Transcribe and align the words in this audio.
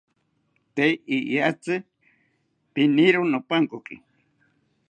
Tee 0.75 0.93
iyatzi 1.19 1.75
piniro 2.73 3.21
nopankoki 3.31 3.95